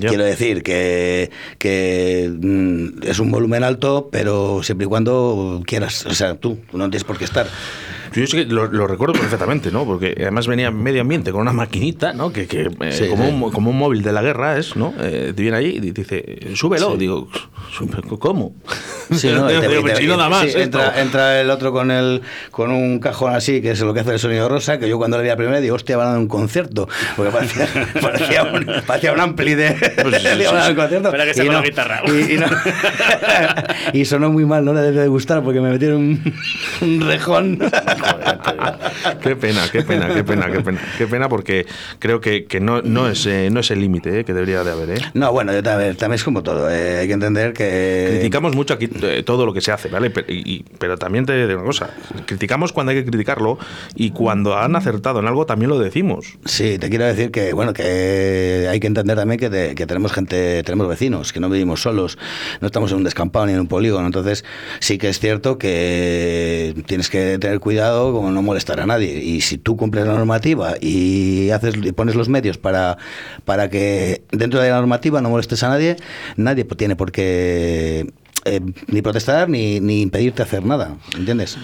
[0.00, 6.14] Quiero decir que, que mm, es un volumen alto, pero siempre y cuando quieras, o
[6.14, 7.46] sea, tú, tú no tienes por qué estar.
[8.14, 9.84] Yo sí que lo, lo recuerdo perfectamente, ¿no?
[9.84, 12.32] Porque además venía medio ambiente con una maquinita, ¿no?
[12.32, 13.30] Que, que, eh, Sí, como, sí.
[13.32, 14.92] Un, como un móvil de la guerra es, ¿no?
[15.00, 16.92] Eh, te viene allí y te dice, súbelo.
[16.92, 16.98] Sí.
[16.98, 17.28] Digo,
[17.76, 18.54] "¿Sube- ¿cómo?
[19.10, 19.46] Sí, ¿no?
[19.48, 20.60] Te- Digo, y te- "Si no da más sí, esto".
[20.60, 24.12] entra, entra el otro con el con un cajón así, que es lo que hace
[24.12, 26.18] el sonido rosa, que yo cuando le vi la primera digo, hostia, van a dar
[26.18, 26.88] un concierto.
[27.16, 27.66] Porque parecía,
[28.00, 30.22] parecía, un, parecía un ampli de, Pues
[30.68, 31.08] un concierto.
[31.08, 32.02] Espera que esté Y no- la guitarra.
[32.06, 32.46] Y, y no-
[33.92, 36.34] y sonó muy mal, no le debe de gustar porque me metieron un,
[36.82, 37.58] un rejón.
[39.22, 40.80] Qué pena, qué pena, qué pena, qué pena.
[40.98, 41.66] Qué pena porque
[41.98, 44.72] creo que, que no, no, es, eh, no es el límite eh, que debería de
[44.72, 44.90] haber.
[44.90, 45.02] ¿eh?
[45.14, 46.70] No, bueno, yo también, también es como todo.
[46.70, 48.06] eh, hay que entender que.
[48.10, 48.88] Criticamos mucho aquí
[49.24, 50.10] todo lo que se hace, ¿vale?
[50.10, 51.90] Pero, y- y- pero también te digo una cosa,
[52.26, 53.58] criticamos cuando hay que criticarlo
[53.94, 56.38] y cuando han acertado en algo también lo decimos.
[56.44, 60.12] Sí, te quiero decir que bueno que hay que entender también que, te- que tenemos
[60.12, 62.18] gente, tenemos vecinos, que no vivimos solos,
[62.60, 64.44] no estamos en un descampado ni en un polígono, entonces
[64.80, 69.40] sí que es cierto que tienes que tener cuidado como no molestar a nadie y
[69.40, 72.98] si tú cumples la normativa y haces y pones los medios para
[73.44, 75.96] para que dentro de la normativa no molestes a nadie,
[76.36, 78.12] nadie tiene por qué
[78.44, 81.58] eh, ni protestar ni, ni impedirte hacer nada, ¿entiendes?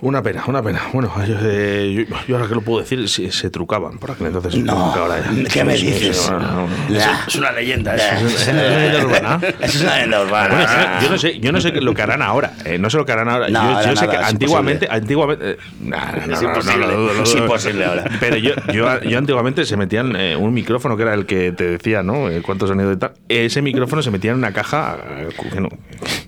[0.00, 0.82] Una pena, una pena.
[0.92, 4.26] Bueno, yo, eh, yo- yo ahora que lo puedo decir, se, se trucaban por aquel
[4.26, 4.56] entonces.
[4.56, 6.16] No, supongo que ahora ya- ¿qué me dices?
[6.18, 6.68] sí, no, no, no.
[6.90, 8.26] La- Es una leyenda eso.
[8.26, 9.40] Es una leyenda urbana.
[9.60, 10.54] Eso es una leyenda urbana.
[10.54, 12.52] Bueno, yo- no sé, yo no sé lo que harán ahora.
[12.64, 13.48] eh, no sé lo que harán ahora.
[13.48, 16.86] No, yo, ahora yo sé nada, que es antiguamente, antiguamente, eh, nah, no, Es imposible,
[17.22, 18.04] es imposible ahora.
[18.20, 21.64] Pero yo, yo, yo antiguamente se metían eh, un micrófono que era el que te
[21.70, 22.28] decía, ¿no?
[22.28, 23.12] Eh, Cuánto sonido y tal.
[23.28, 25.68] Ese micrófono se metía en una caja eh, que no,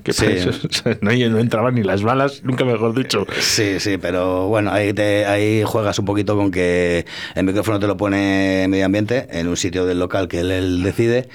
[0.02, 0.24] que Sí.
[1.02, 3.26] no, no entraban ni las balas, nunca mejor dicho.
[3.56, 7.86] Sí, sí, pero bueno, ahí, te, ahí juegas un poquito con que el micrófono te
[7.86, 11.30] lo pone medio ambiente en un sitio del local que él, él decide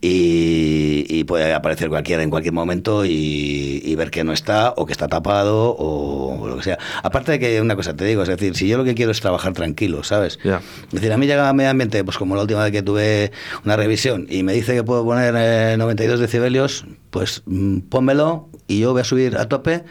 [0.00, 4.84] y, y puede aparecer cualquiera en cualquier momento y, y ver que no está o
[4.84, 6.78] que está tapado o, lo que sea.
[7.04, 9.20] Aparte de que una cosa te digo, es decir, si yo lo que quiero es
[9.20, 10.40] trabajar tranquilo, ¿sabes?
[10.42, 13.30] Es decir, a mí llega medio ambiente, pues como la última vez que tuve
[13.64, 18.80] una revisión y me dice que puedo poner eh, 92 decibelios, pues mm, pónmelo y
[18.80, 19.84] yo voy a subir a tope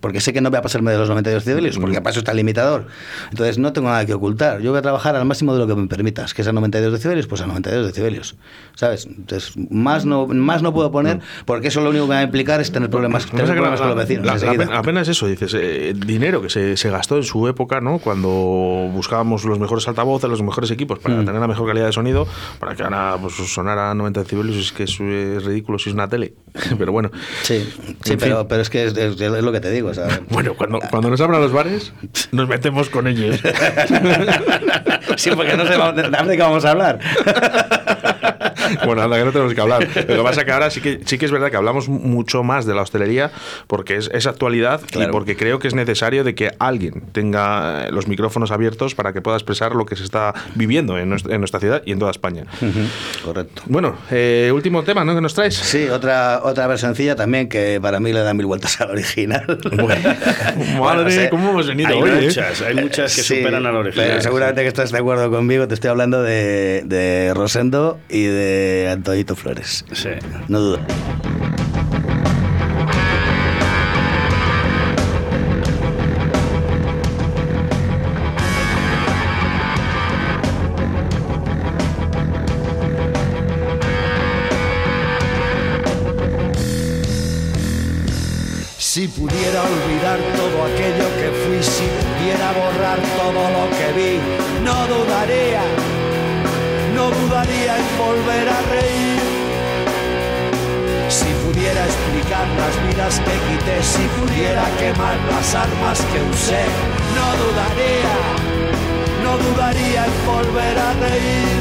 [0.00, 2.32] porque sé que no voy a pasarme de los 92 decibelios, porque para eso está
[2.32, 2.86] el limitador.
[3.30, 4.60] Entonces no tengo nada que ocultar.
[4.60, 6.92] Yo voy a trabajar al máximo de lo que me permitas, que es a 92
[6.92, 8.36] decibelios, pues a 92 decibelios.
[8.74, 9.06] ¿Sabes?
[9.06, 12.60] Entonces, más no, más no puedo poner porque eso lo único que va a implicar
[12.60, 14.26] es tener problemas, tener problemas la- con los vecinos.
[14.26, 17.80] la- la pena- apenas eso, dices, eh, dinero que se, se gastó en su época,
[17.80, 17.98] ¿no?
[17.98, 18.28] Cuando
[18.92, 21.24] buscábamos los mejores altavoces, los mejores equipos para Mm.
[21.26, 22.26] tener la mejor calidad de sonido,
[22.58, 25.94] para que ahora pues, sonara a 90 decibelios, es que es, es ridículo si es
[25.94, 26.34] una tele.
[26.78, 27.10] Pero bueno.
[27.42, 27.68] Sí,
[28.02, 29.90] sí pero, pero es que es, es- es lo que te digo.
[29.90, 31.92] o sea, Bueno, cuando, cuando nos abran los bares,
[32.32, 33.36] nos metemos con ellos.
[35.16, 36.98] sí, porque no sé de qué vamos a hablar.
[38.86, 39.86] bueno, anda, que no tenemos que hablar.
[40.08, 42.42] Lo que pasa es que ahora sí que, sí que es verdad que hablamos mucho
[42.42, 43.30] más de la hostelería
[43.66, 47.90] porque es, es actualidad y porque creo que es necesario de que alguien tenga eh,
[47.92, 51.40] los micrófonos abiertos para que pueda expresar lo que se está viviendo en nuestra, en
[51.40, 52.44] nuestra ciudad y en toda España.
[53.24, 53.62] Correcto.
[53.66, 55.14] Bueno, eh, último tema, ¿no?
[55.14, 55.54] Que nos traes.
[55.56, 59.44] Sí, otra, otra versioncilla también que para mí le da mil vueltas al original.
[59.72, 61.28] Madre, Bueno, no sé.
[61.30, 62.10] ¿cómo hemos venido Hay hoy?
[62.10, 62.22] eh?
[62.26, 64.08] muchas, hay muchas que Sí, superan al original.
[64.08, 65.68] pero seguramente que estás de acuerdo conmigo.
[65.68, 68.59] Te estoy hablando de, de Rosendo y de
[68.90, 69.84] Antoñito Flores.
[69.92, 70.10] Sí.
[70.48, 70.78] No dudo.
[88.90, 93.59] Si pudiera olvidar todo aquello que fui, si pudiera borrar todo lo
[102.30, 106.62] las vidas que quité, si pudiera quemar las armas que usé,
[107.16, 108.16] no dudaría,
[109.24, 111.58] no dudaría en volver a reír.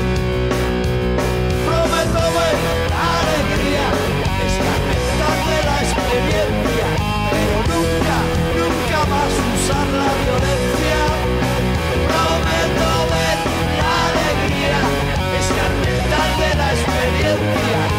[1.65, 2.57] Prometo ver
[3.17, 3.87] alegría,
[4.45, 6.87] escarmentar de la experiencia,
[7.33, 8.17] pero nunca,
[8.61, 11.01] nunca más usar la violencia.
[12.09, 13.39] Prometo ver
[14.05, 14.81] alegría,
[15.41, 17.98] escarmentar de la experiencia,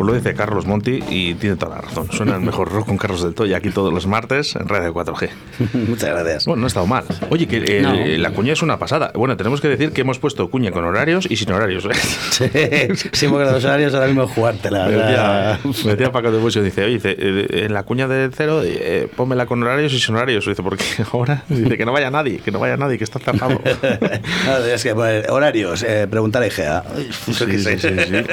[0.00, 2.10] Pues lo dice Carlos Monti y tiene toda la razón.
[2.10, 5.28] Suena el mejor rock con Carlos del Toya aquí todos los martes en Radio 4G.
[5.88, 6.46] Muchas gracias.
[6.46, 7.04] Bueno, no ha estado mal.
[7.28, 7.92] Oye, que eh, No.
[7.94, 9.12] la cuña es una pasada.
[9.14, 11.84] Bueno, tenemos que decir que hemos puesto cuña con horarios y sin horarios.
[11.84, 12.88] ¿eh?
[12.96, 14.86] Sí, sí, porque los horarios ahora mismo es jugártela.
[14.86, 18.32] Me decía, me decía Paco de Buesio, dice, oye, dice, eh, en la cuña del
[18.32, 20.46] cero, eh, pónmela con horarios y sin horarios.
[20.46, 23.60] Dice, porque ahora dice que no vaya nadie, que no vaya nadie, que está cerrado.
[24.46, 26.84] no, es que pues, horarios, eh, preguntar a IGEA.
[27.26, 27.88] Sí, sí, sí, sí.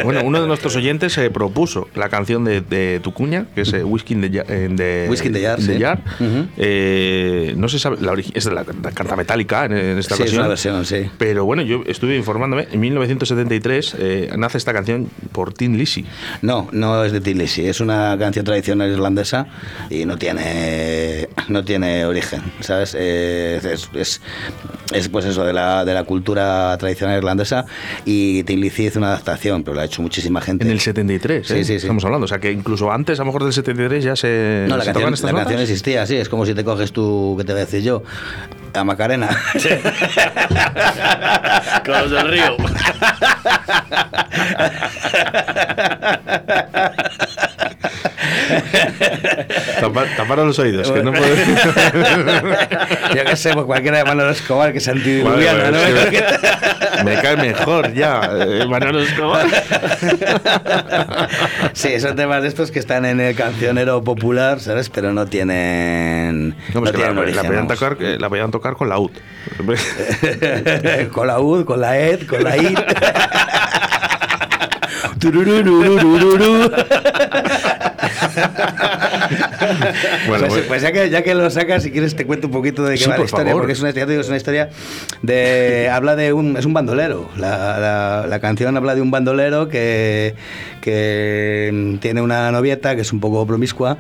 [0.06, 1.57] Bueno, uno de nuestros oyentes se propuso
[1.96, 4.46] la canción de, de tu cuña, que es eh, Whisky in the Jar.
[4.50, 5.80] eh, de, Whisky in the Jar, sí.
[5.80, 6.02] Jar.
[6.20, 6.48] Ujú.
[6.58, 10.24] Eh, no se sabe, la es de la, la canta metálica en, en esta Sí,
[10.24, 10.86] es versión.
[10.86, 11.10] sí.
[11.18, 16.06] Pero bueno, yo estuve informándome, en 1973 eh, nace esta canción por Tin Lizzy.
[16.42, 19.48] No, no es de Tin Lizzy, es una canción tradicional irlandesa
[19.90, 22.96] y no tiene no tiene origen, ¿sabes?
[22.98, 24.22] Eh, es, es,
[24.94, 27.66] es, pues eso de la, de la cultura tradicional irlandesa
[28.06, 30.66] y Tin Lizzy hizo una adaptación, pero la ha hecho muchísima gente.
[30.66, 31.64] En el 73, Sí, ¿eh?
[31.64, 31.86] sí, sí.
[31.86, 32.26] estamos hablando.
[32.26, 34.94] O sea, que incluso antes, a lo mejor del 73, ya se, No, la se
[34.94, 37.66] canción, la canción existía, sí, es como si te coges tú, ¿qué te voy a
[37.66, 38.04] decir yo?
[38.74, 39.30] A Macarena.
[41.86, 42.58] Con los del río.
[49.80, 51.26] Tapa- Taparon los oídos, que no puedo
[53.16, 55.78] Yo qué sé, pues cualquiera de Manolo Escobar que Vale, antidiluviano, ¿no?
[55.78, 56.24] es que
[57.06, 59.46] me cae mejor ya, eh, Manolo Escobar.
[61.74, 64.90] Sí, son temas de estos que están en el cancionero popular, ¿sabes?
[64.90, 66.50] Pero no tienen.
[66.74, 67.80] No, No, es que tienen la, origen, la podían vamos.
[67.80, 69.12] tocar, eh, la podían tocar con la UT.
[71.12, 72.76] con la U, con la ED, con la I.
[80.28, 82.94] Bueno, pues, ya, que, ya que lo sacas, si quieres te cuento un poquito de
[82.96, 83.62] qué Sí, va la por historia, favor.
[83.64, 84.70] porque es una, digo, es una historia
[85.22, 85.90] de...
[85.92, 86.58] habla de un...
[86.58, 87.30] es un bandolero.
[87.38, 90.36] La, la- la canción habla de un bandolero que,
[90.92, 93.98] que mm, tiene una novieta que es un poco promiscua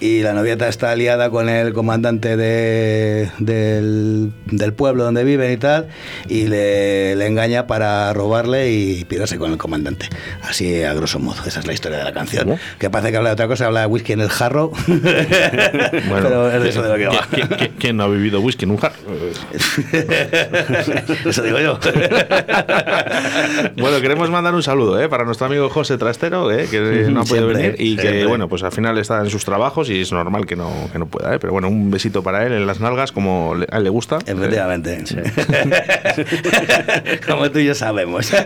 [0.00, 5.58] y la novieta está aliada con el comandante de- del, del pueblo donde viven y
[5.58, 5.88] tal
[6.28, 10.08] y le, le engaña para robarle y pirarse con el comandante.
[10.42, 12.44] Así a grosso modo, esa es la historia de la canción.
[12.44, 12.58] ¿Cómo?
[12.78, 14.72] Que parece que habla de otra cosa, habla de whisky en el jarro.
[14.86, 17.26] Pero es eso de lo que va.
[17.30, 18.96] ¿quién, quién- quién no ha vivido whisky en un jarro?
[21.26, 21.78] Eso digo yo.
[23.76, 25.08] Bueno, queremos mandar un saludo ¿eh?
[25.08, 26.66] para nuestro amigo José ¿eh?
[26.70, 29.44] que no ha podido Siempre, venir y que, bueno, pues al final está en sus
[29.44, 31.34] trabajos y es normal que no, que no pueda.
[31.34, 31.38] ¿eh?
[31.40, 34.18] Pero bueno, un besito para él en las nalgas, como le- a él le gusta.
[34.26, 35.02] Efectivamente.
[37.26, 38.32] Como tú y yo sabemos.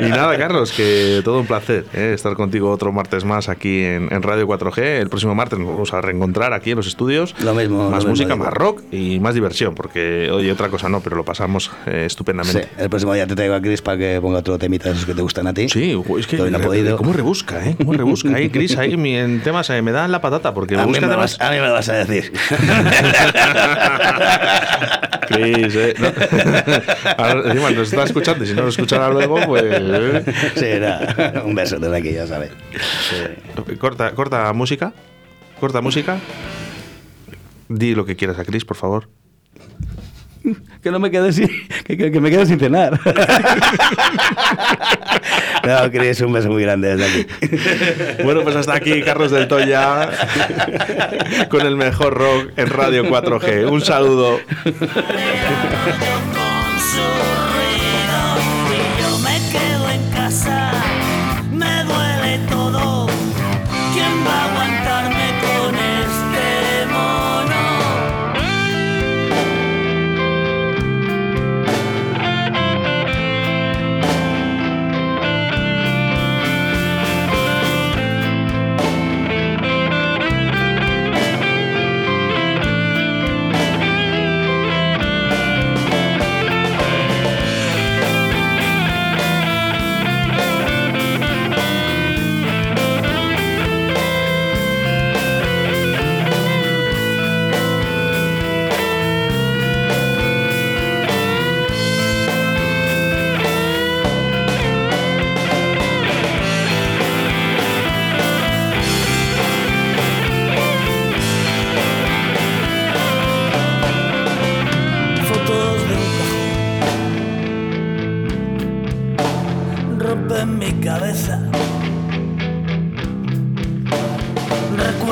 [0.00, 2.12] Y nada, Carlos, que todo un placer ¿eh?
[2.14, 4.78] estar contigo otro martes más aquí en, en Radio 4G.
[5.00, 7.34] El próximo martes nos vamos a reencontrar aquí en los estudios.
[7.42, 11.00] Lo mismo, Más lo música, más rock y más diversión, porque oye, otra cosa no,
[11.00, 12.68] pero lo pasamos eh, Sí, estupendamente.
[12.78, 15.14] el próximo día te traigo a Chris para que ponga otro temita de esos que
[15.14, 15.68] te gustan a ti.
[15.68, 16.96] Sí, es que Que hoy no ha re- podido.
[16.96, 17.74] ¿cómo rebusca, eh?
[17.76, 18.32] ¿Cómo rebusca?
[18.32, 21.00] Ahí, Chris, ahí mi- en temas eh, me dan la patata, porque A mí, busca
[21.00, 21.36] me lo temas...
[21.36, 22.32] vas, a mí me lo vas a decir.
[25.28, 26.06] Chris, eh, no.
[27.18, 29.64] Ahora, encima nos está escuchando y si no lo escuchará luego, pues...
[29.66, 30.24] eh.
[30.54, 31.42] Sí, nada.
[31.44, 32.50] Un beso desde aquí, ya sabes.
[33.78, 34.92] Corta, corta música.
[35.60, 36.18] Corta música.
[37.68, 39.08] Di lo que quieras a Chris, por favor.
[40.82, 41.48] Que no me quedo sin,
[41.84, 42.98] que, que- que me quedo sin cenar.
[45.68, 47.26] No, Chris, un beso muy grande desde aquí.
[48.24, 50.10] Bueno, pues hasta aquí Carlos del Toya
[51.50, 53.70] con el mejor rock en Radio 4G.
[53.70, 54.40] Un saludo.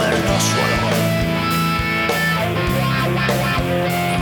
[0.08, 0.94] Recuerdo su olor.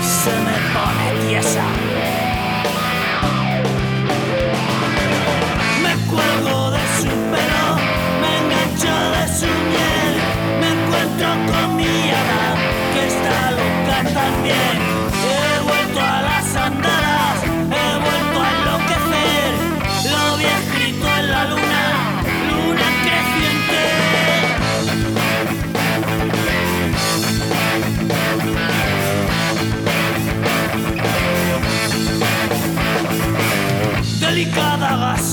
[0.01, 1.94] Se me pone tiesa.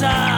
[0.01, 0.30] side.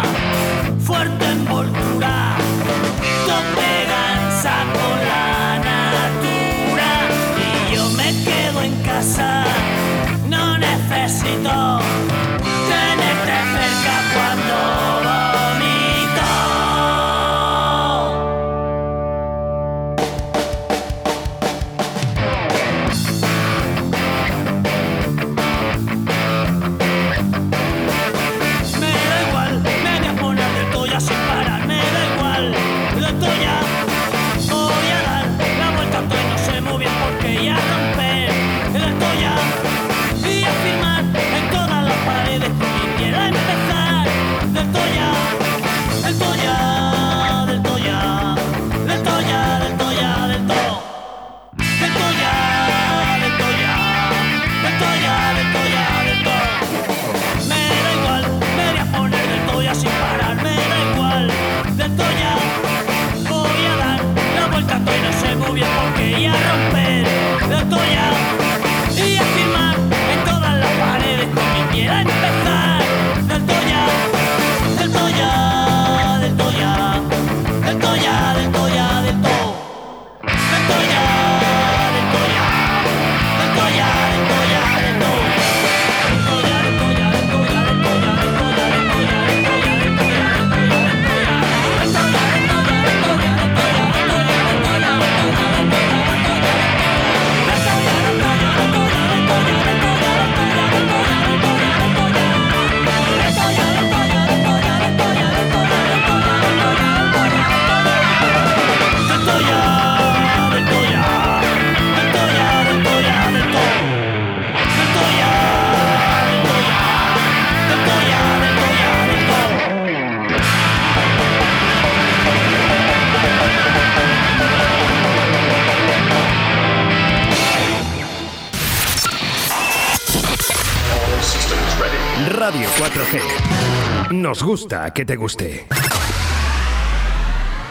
[132.78, 134.12] 4G.
[134.12, 135.66] Nos gusta que te guste.